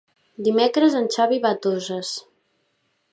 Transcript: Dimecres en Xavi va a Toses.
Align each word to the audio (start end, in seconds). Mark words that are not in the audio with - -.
Dimecres 0.47 0.95
en 1.01 1.05
Xavi 1.17 1.39
va 1.45 1.53
a 1.57 1.59
Toses. 1.67 2.15